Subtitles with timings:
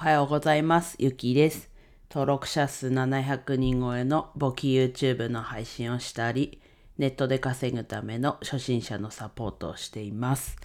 [0.00, 0.94] はようございます。
[1.00, 1.72] ゆきです。
[2.08, 6.60] 登録者数700人超えの簿記 YouTube の配信をしたり、
[6.98, 10.56] ネットで稼ぐための初心者のサポートをしています。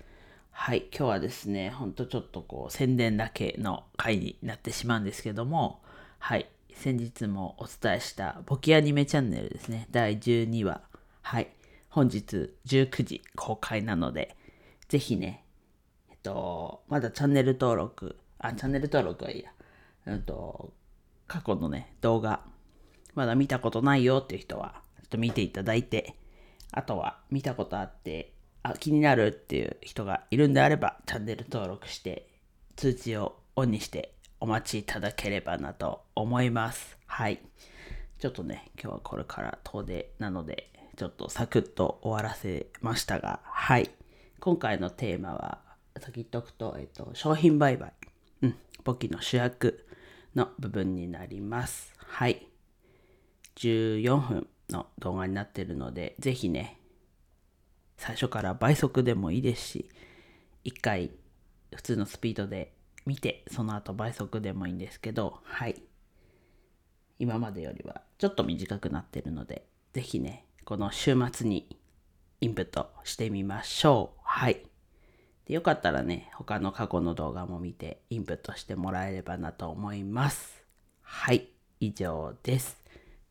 [0.51, 5.81] はい、今日はですね、ほんとちょっとこう宣伝だけの回になってしまうんですけども、
[6.19, 10.81] はい、先日もお伝えした簿記アニメチャンネルですね、第12話、
[11.23, 11.49] はい、
[11.89, 14.37] 本日19時公開なので、
[14.89, 15.43] ぜひね、
[16.11, 19.51] えっと、まだチャンネル登録、あ、チャンネル登録はいいや。
[20.05, 20.73] うんと、
[21.27, 22.41] 過去のね、動画、
[23.15, 26.17] まだ見たことないよっていう人は、ちょっと見ていただいて、
[26.71, 32.27] あとは見たことあって、あ、気になるっていう人がいるんであれば、チャンネル登録して、
[32.75, 36.97] 通知をオンにしてお待ちいただければなと思います。
[37.05, 37.39] はい。
[38.19, 43.89] ちょっとね、今日はこれから遠出なので、ちょっとサクッと終わらせましたが、はい。
[44.41, 45.61] 今回のテーマは、
[45.97, 47.93] 先言っとくと、えっと、商品売買。
[48.83, 49.85] 簿記の主役
[50.35, 51.93] の部分になります。
[51.97, 52.47] はい。
[53.55, 56.79] 14分の動画になってるので、ぜひね、
[57.97, 59.89] 最初から倍速でもいいですし、
[60.65, 61.11] 1回
[61.75, 62.73] 普通のスピードで
[63.05, 65.81] 見て、その後倍速でもいいんですけど、はい。
[67.19, 71.77] 今までよりはちょっと短くなってるので、ぜひね、この週末に
[72.41, 74.19] インプットしてみましょう。
[74.23, 74.72] はい。
[75.45, 80.63] でよかったらね、他の過去の動画も見てインプットしてもらえればなと思います。
[81.01, 82.81] はい、以上です。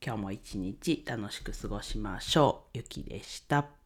[0.04, 2.78] 今日も一日楽しく過ごしましょう。
[2.78, 3.81] ゆきでした。